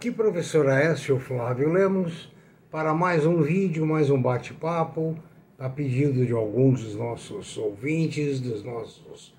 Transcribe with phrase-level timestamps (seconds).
[0.00, 2.32] Aqui, professor Aécio Flávio Lemos,
[2.70, 5.14] para mais um vídeo, mais um bate-papo,
[5.58, 9.34] a pedido de alguns dos nossos ouvintes, dos nossos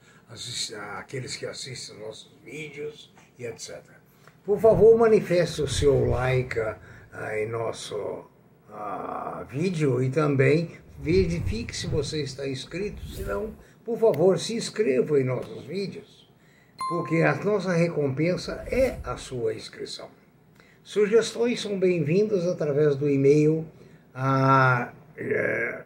[0.99, 3.81] aqueles que assistem nossos vídeos e etc.
[4.45, 6.75] Por favor, manifeste o seu like uh,
[7.33, 7.95] em nosso
[8.69, 15.19] uh, vídeo e também verifique se você está inscrito, se não, por favor, se inscreva
[15.19, 16.29] em nossos vídeos,
[16.87, 20.20] porque a nossa recompensa é a sua inscrição.
[20.83, 23.63] Sugestões são bem-vindas através do e-mail
[24.15, 25.83] a é,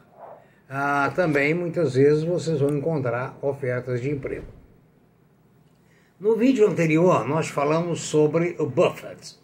[0.70, 4.59] Ah, também, muitas vezes, vocês vão encontrar ofertas de emprego.
[6.20, 9.38] No vídeo anterior, nós falamos sobre o Buffett,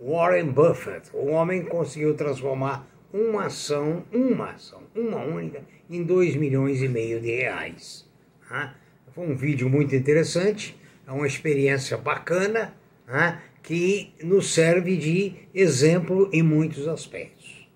[0.00, 1.10] Warren Buffett.
[1.12, 7.20] O homem conseguiu transformar uma ação, uma ação, uma única, em 2 milhões e meio
[7.20, 8.08] de reais.
[8.50, 8.72] Né?
[9.14, 10.74] Foi um vídeo muito interessante,
[11.06, 12.74] é uma experiência bacana,
[13.06, 13.42] né?
[13.62, 17.68] que nos serve de exemplo em muitos aspectos.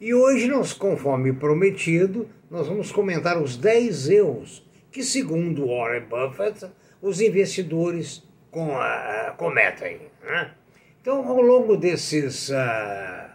[0.00, 6.66] E hoje, nós, conforme prometido, nós vamos comentar os 10 erros que, segundo Warren Buffett,
[7.00, 10.00] os investidores com, uh, cometem.
[10.22, 10.52] Né?
[11.00, 13.30] Então, ao longo desses uh,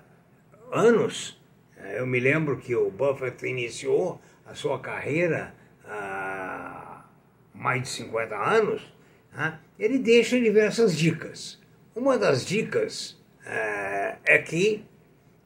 [0.71, 1.39] anos,
[1.77, 5.53] eh, eu me lembro que o Buffett iniciou a sua carreira
[5.85, 7.05] há
[7.53, 8.93] mais de 50 anos,
[9.35, 9.59] né?
[9.79, 11.59] ele deixa diversas dicas.
[11.95, 14.85] Uma das dicas uh, é que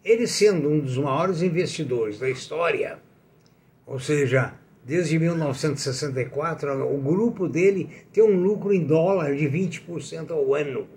[0.03, 2.99] ele, sendo um dos maiores investidores da história,
[3.85, 4.53] ou seja,
[4.83, 10.87] Desde 1964, o grupo dele tem um lucro em dólar de 20% ao ano.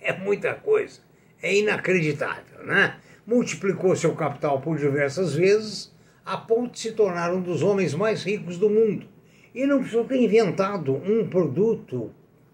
[0.00, 1.00] É muita coisa.
[1.42, 2.96] É inacreditável, né?
[3.26, 5.92] Multiplicou seu capital por diversas vezes,
[6.24, 9.06] a ponto de se tornar um dos homens mais ricos do mundo.
[9.54, 12.10] E não precisou ter inventado um produto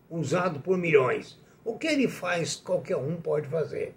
[0.09, 1.39] usado por milhões.
[1.65, 3.95] O que ele faz, qualquer um pode fazer.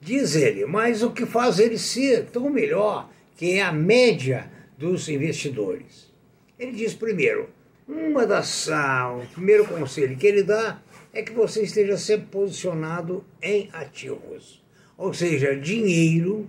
[0.00, 5.08] Diz ele, mas o que faz ele ser tão melhor, que é a média dos
[5.08, 6.12] investidores.
[6.58, 7.48] Ele diz primeiro,
[7.86, 13.24] uma das ah, o primeiro conselho que ele dá é que você esteja sempre posicionado
[13.42, 14.62] em ativos,
[14.96, 16.48] ou seja, dinheiro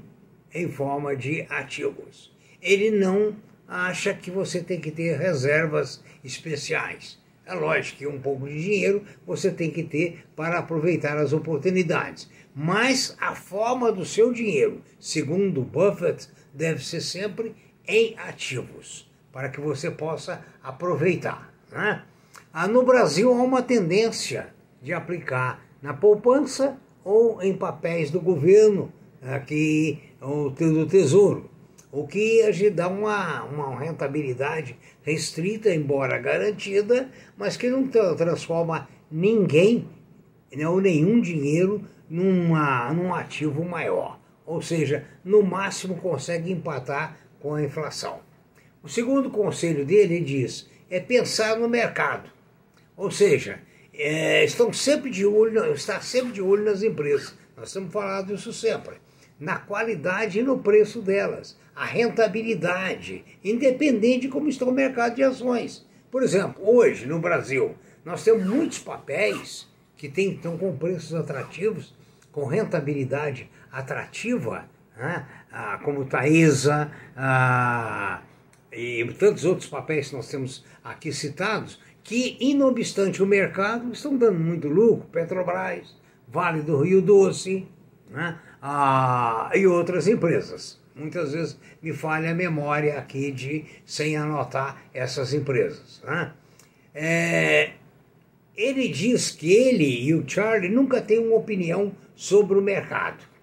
[0.53, 2.33] em forma de ativos.
[2.61, 3.35] Ele não
[3.67, 7.19] acha que você tem que ter reservas especiais.
[7.45, 12.27] É lógico que um pouco de dinheiro você tem que ter para aproveitar as oportunidades.
[12.55, 17.53] Mas a forma do seu dinheiro, segundo Buffett, deve ser sempre
[17.87, 21.53] em ativos, para que você possa aproveitar.
[21.71, 22.01] Né?
[22.53, 24.47] Ah, no Brasil há uma tendência
[24.81, 28.91] de aplicar na poupança ou em papéis do governo,
[29.21, 31.49] aqui, ou do tesouro,
[31.91, 39.87] o que dá uma, uma rentabilidade restrita, embora garantida, mas que não transforma ninguém
[40.67, 44.19] ou nenhum dinheiro numa, num ativo maior.
[44.45, 48.21] Ou seja, no máximo consegue empatar com a inflação.
[48.81, 52.27] O segundo conselho dele diz é pensar no mercado,
[52.97, 53.59] ou seja,
[53.93, 57.35] é, estão sempre de olho, está sempre de olho nas empresas.
[57.55, 58.95] Nós temos falado isso sempre.
[59.39, 65.21] Na qualidade e no preço delas, a rentabilidade, independente de como está o mercado de
[65.21, 65.85] ações.
[66.09, 71.93] Por exemplo, hoje no Brasil, nós temos muitos papéis que tem, estão com preços atrativos,
[72.31, 74.67] com rentabilidade atrativa,
[74.97, 75.27] né?
[75.55, 78.21] Ah, como Taesa ah,
[78.71, 84.37] e tantos outros papéis que nós temos aqui citados, que, inobstante o mercado, estão dando
[84.37, 85.95] muito lucro, Petrobras,
[86.27, 87.65] Vale do Rio Doce
[88.09, 88.37] né?
[88.61, 90.83] ah, e outras empresas.
[90.93, 96.01] Muitas vezes me falha a memória aqui de sem anotar essas empresas.
[96.05, 96.31] Né?
[96.93, 97.71] É,
[98.55, 103.34] ele diz que ele e o Charlie nunca têm uma opinião sobre o mercado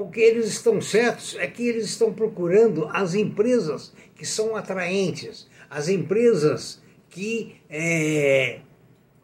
[0.00, 5.46] o que eles estão certos é que eles estão procurando as empresas que são atraentes,
[5.68, 8.60] as empresas que é,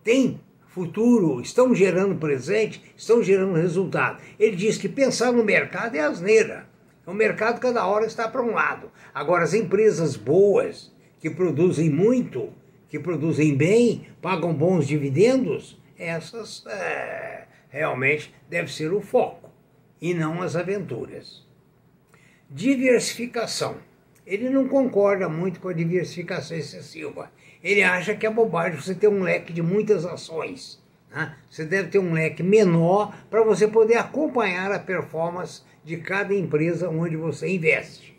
[0.04, 4.22] têm futuro, estão gerando presente, estão gerando resultado.
[4.38, 6.68] Ele diz que pensar no mercado é asneira.
[7.06, 8.90] O mercado cada hora está para um lado.
[9.14, 12.50] Agora, as empresas boas, que produzem muito,
[12.88, 19.45] que produzem bem, pagam bons dividendos, essas é, realmente deve ser o foco
[20.00, 21.44] e não as aventuras.
[22.50, 23.76] Diversificação.
[24.26, 27.30] ele não concorda muito com a diversificação excessiva.
[27.62, 30.82] Ele acha que é bobagem você ter um leque de muitas ações.
[31.10, 31.36] Né?
[31.50, 36.88] Você deve ter um leque menor para você poder acompanhar a performance de cada empresa
[36.88, 38.16] onde você investe.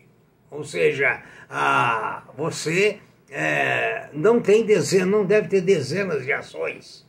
[0.50, 3.00] Ou seja, ah, você
[3.30, 7.07] é, não tem dezenas, não deve ter dezenas de ações.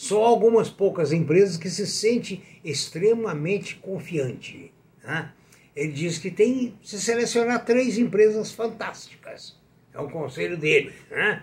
[0.00, 4.72] Só algumas poucas empresas que se sente extremamente confiante.
[5.02, 5.32] Né?
[5.74, 9.56] Ele diz que tem se selecionar três empresas fantásticas.
[9.92, 10.92] É o conselho dele.
[11.10, 11.42] Né?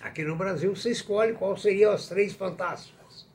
[0.00, 3.28] Aqui no Brasil você escolhe qual seriam as três fantásticas.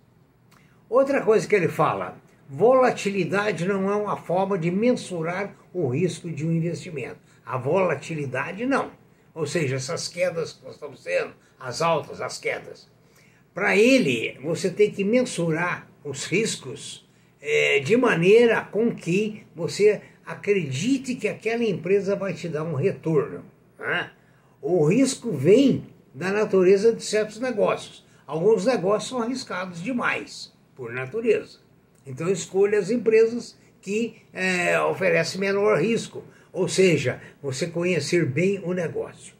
[0.89, 2.17] Outra coisa que ele fala:
[2.49, 7.19] volatilidade não é uma forma de mensurar o risco de um investimento.
[7.45, 8.89] A volatilidade não.
[9.31, 12.94] Ou seja, essas quedas que nós estamos tendo, as altas, as quedas.
[13.55, 17.07] Para ele, você tem que mensurar os riscos
[17.41, 23.45] é, de maneira com que você acredite que aquela empresa vai te dar um retorno.
[23.79, 24.11] Né?
[24.61, 28.05] O risco vem da natureza de certos negócios.
[28.27, 31.59] Alguns negócios são arriscados demais, por natureza.
[32.05, 38.73] Então escolha as empresas que é, oferecem menor risco, ou seja, você conhecer bem o
[38.73, 39.33] negócio.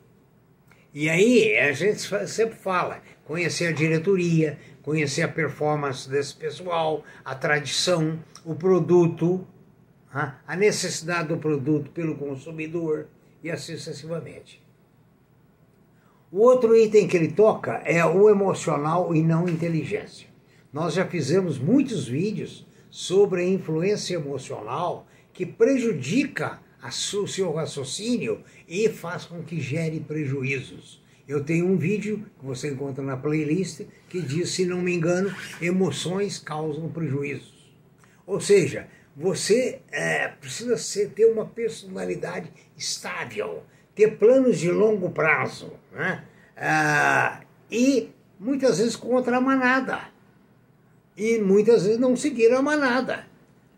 [0.96, 7.36] E aí a gente sempre fala, conhecer a diretoria, conhecer a performance desse pessoal, a
[7.36, 9.46] tradição, o produto,
[10.10, 13.10] a necessidade do produto pelo consumidor
[13.44, 14.64] e assim sucessivamente.
[16.32, 20.30] O outro item que ele toca é o emocional e não inteligência.
[20.72, 28.90] Nós já fizemos muitos vídeos sobre a influência emocional que prejudica o seu raciocínio e
[28.90, 31.04] faz com que gere prejuízos.
[31.28, 35.34] Eu tenho um vídeo que você encontra na playlist que diz, se não me engano,
[35.60, 37.54] emoções causam prejuízos.
[38.28, 43.64] Ou seja, você é, precisa ser, ter uma personalidade estável,
[43.96, 46.26] ter planos de longo prazo, né?
[46.56, 47.42] Ah,
[47.72, 48.10] e
[48.40, 50.02] muitas vezes contra a manada,
[51.18, 53.26] e muitas vezes não seguir a manada.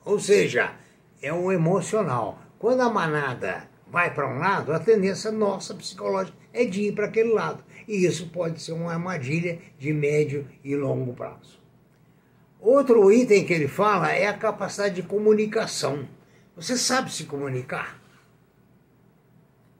[0.03, 0.73] Ou seja,
[1.21, 2.41] é um emocional.
[2.59, 7.05] Quando a manada vai para um lado, a tendência nossa psicológica é de ir para
[7.05, 7.63] aquele lado.
[7.87, 11.59] E isso pode ser uma armadilha de médio e longo prazo.
[12.59, 16.07] Outro item que ele fala é a capacidade de comunicação.
[16.55, 18.01] Você sabe se comunicar?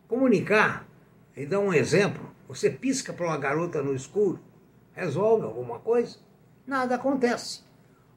[0.07, 0.87] Comunicar,
[1.35, 4.39] ele dá um exemplo, você pisca para uma garota no escuro,
[4.93, 6.17] resolve alguma coisa?
[6.65, 7.61] Nada acontece.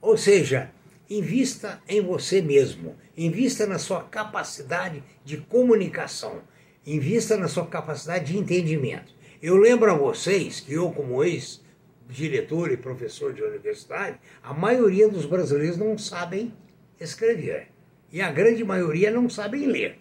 [0.01, 0.71] Ou seja,
[1.11, 6.41] invista em você mesmo, invista na sua capacidade de comunicação,
[6.87, 9.13] invista na sua capacidade de entendimento.
[9.43, 15.27] Eu lembro a vocês que eu, como ex-diretor e professor de universidade, a maioria dos
[15.27, 16.55] brasileiros não sabem
[17.01, 17.69] escrever.
[18.13, 19.99] E a grande maioria não sabem ler.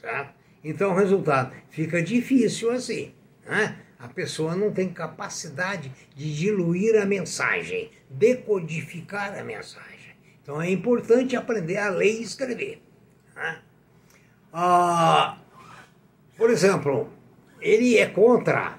[0.00, 0.34] Certo?
[0.62, 3.12] Então, o resultado fica difícil assim.
[3.44, 3.83] Né?
[3.98, 10.14] A pessoa não tem capacidade de diluir a mensagem, decodificar a mensagem.
[10.42, 12.82] Então, é importante aprender a ler e escrever.
[13.34, 13.58] Né?
[14.52, 15.38] Ah,
[16.36, 17.10] por exemplo,
[17.60, 18.78] ele é contra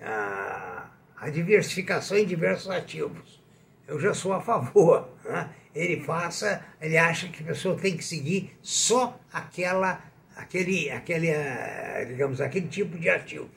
[0.00, 3.42] a, a diversificação em diversos ativos.
[3.88, 5.08] Eu já sou a favor.
[5.24, 5.50] Né?
[5.74, 12.04] Ele faça, ele acha que a pessoa tem que seguir só aquela aquele, aquele, eh,
[12.08, 13.50] digamos, aquele tipo de ativos.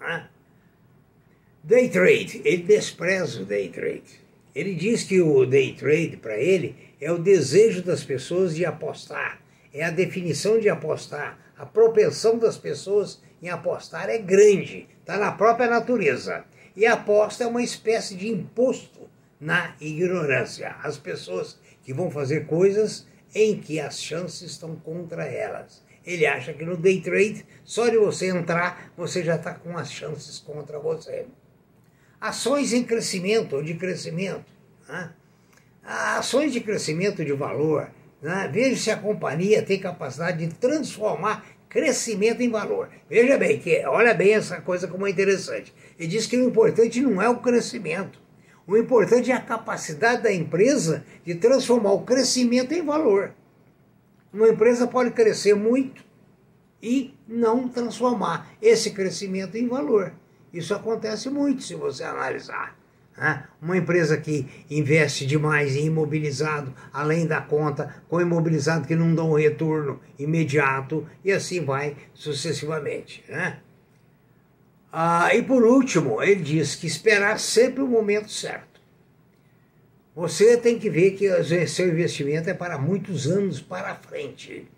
[0.00, 0.28] Né?
[1.66, 4.20] Day trade, ele despreza o day trade.
[4.54, 9.40] Ele diz que o day trade, para ele, é o desejo das pessoas de apostar,
[9.72, 11.38] é a definição de apostar.
[11.56, 16.44] A propensão das pessoas em apostar é grande, está na própria natureza.
[16.76, 19.08] E a aposta é uma espécie de imposto
[19.40, 20.76] na ignorância.
[20.82, 25.82] As pessoas que vão fazer coisas em que as chances estão contra elas.
[26.04, 29.90] Ele acha que no day trade, só de você entrar, você já está com as
[29.90, 31.24] chances contra você.
[32.24, 34.46] Ações em crescimento ou de crescimento.
[34.88, 35.10] Né?
[35.84, 37.90] Ações de crescimento de valor.
[38.22, 38.48] Né?
[38.50, 42.88] Veja se a companhia tem capacidade de transformar crescimento em valor.
[43.10, 45.74] Veja bem, que olha bem essa coisa como é interessante.
[45.98, 48.18] Ele diz que o importante não é o crescimento.
[48.66, 53.34] O importante é a capacidade da empresa de transformar o crescimento em valor.
[54.32, 56.02] Uma empresa pode crescer muito
[56.82, 60.14] e não transformar esse crescimento em valor.
[60.54, 62.78] Isso acontece muito se você analisar.
[63.16, 63.42] Né?
[63.60, 69.32] Uma empresa que investe demais em imobilizado, além da conta, com imobilizado que não dão
[69.32, 73.24] um retorno imediato, e assim vai sucessivamente.
[73.28, 73.58] Né?
[74.92, 78.80] Ah, e por último, ele diz que esperar sempre o momento certo.
[80.14, 81.28] Você tem que ver que
[81.66, 84.68] seu investimento é para muitos anos para frente.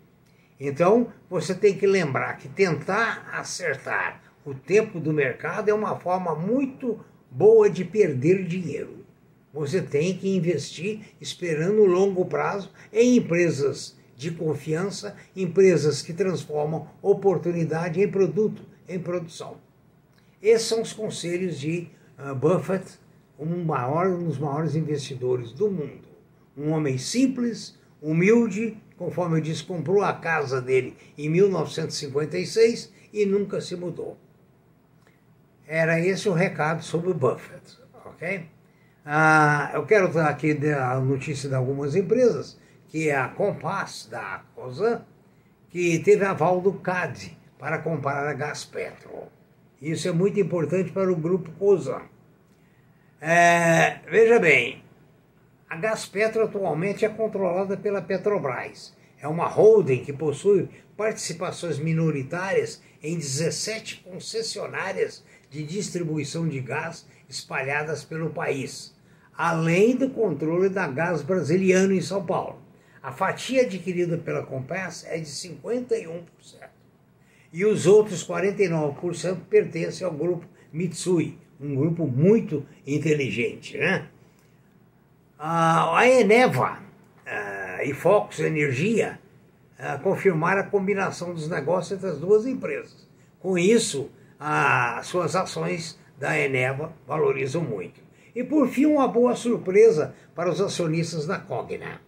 [0.59, 6.33] Então, você tem que lembrar que tentar acertar o tempo do mercado é uma forma
[6.33, 9.05] muito boa de perder dinheiro.
[9.53, 16.87] Você tem que investir esperando o longo prazo em empresas de confiança, empresas que transformam
[17.01, 19.57] oportunidade em produto, em produção.
[20.41, 22.85] Esses são os conselhos de uh, Buffett,
[23.37, 26.07] um, maior, um dos maiores investidores do mundo.
[26.55, 33.59] Um homem simples, humilde, conforme eu disse, comprou a casa dele em 1956 e nunca
[33.59, 34.17] se mudou.
[35.67, 38.47] Era esse o recado sobre o Buffett, ok?
[39.05, 42.57] Ah, eu quero dar aqui a notícia de algumas empresas,
[42.87, 45.01] que é a Compass, da COSAN,
[45.69, 49.23] que teve aval do CAD para comprar a Gaspetro.
[49.81, 52.01] Isso é muito importante para o grupo COSAN.
[53.19, 54.81] É, veja bem,
[55.69, 58.95] a Gaspetro atualmente é controlada pela Petrobras.
[59.19, 68.03] É uma holding que possui participações minoritárias em 17 concessionárias de distribuição de gás espalhadas
[68.03, 68.95] pelo país,
[69.35, 72.61] além do controle da Gás Brasiliano em São Paulo.
[73.01, 76.23] A fatia adquirida pela Compass é de 51%.
[77.53, 83.77] E os outros 49% pertencem ao grupo Mitsui, um grupo muito inteligente.
[83.77, 84.07] Né?
[85.39, 86.79] A Eneva
[87.85, 89.19] e Focus Energia
[90.03, 93.07] confirmaram a combinação dos negócios entre as duas empresas.
[93.39, 98.01] Com isso, as suas ações da Eneva valorizam muito.
[98.35, 102.01] E por fim, uma boa surpresa para os acionistas da Cogna.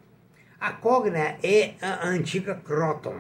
[0.60, 3.20] A Cogna é a antiga Croton.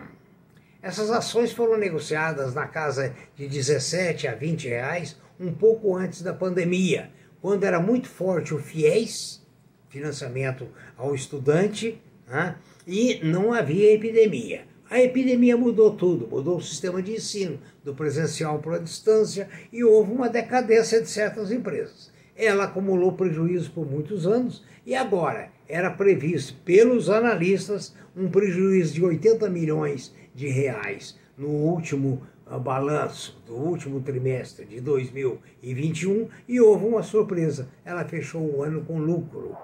[0.82, 6.34] Essas ações foram negociadas na casa de 17 a 20 reais um pouco antes da
[6.34, 7.12] pandemia,
[7.42, 9.42] quando era muito forte o FIES,
[9.89, 12.56] financiamento ao estudante, né?
[12.86, 14.69] e não havia epidemia.
[14.89, 19.84] A epidemia mudou tudo, mudou o sistema de ensino, do presencial para a distância, e
[19.84, 22.12] houve uma decadência de certas empresas.
[22.36, 29.05] Ela acumulou prejuízo por muitos anos e agora era previsto pelos analistas um prejuízo de
[29.05, 36.86] 80 milhões de reais no último uh, balanço do último trimestre de 2021 e houve
[36.86, 39.55] uma surpresa, ela fechou o ano com lucro.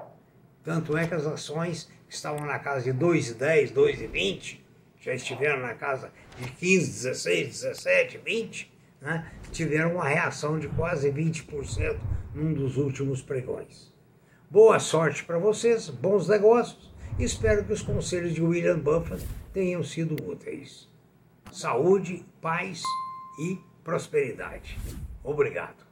[0.64, 4.65] Tanto é que as ações que estavam na casa de 2,10, 2,20
[5.06, 11.12] já estiveram na casa de 15, 16, 17, 20, né, tiveram uma reação de quase
[11.12, 11.96] 20%
[12.34, 13.94] num dos últimos pregões.
[14.50, 16.92] Boa sorte para vocês, bons negócios.
[17.20, 20.90] Espero que os conselhos de William Buffett tenham sido úteis.
[21.52, 22.82] Saúde, paz
[23.40, 24.76] e prosperidade.
[25.24, 25.85] Obrigado.